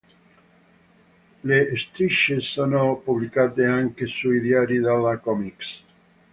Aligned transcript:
Le 1.43 1.77
strisce 1.77 2.39
sono 2.39 2.95
pubblicate 3.03 3.65
anche 3.65 4.07
sui 4.07 4.39
diari 4.41 4.79
della 4.79 5.19
Comix. 5.19 5.83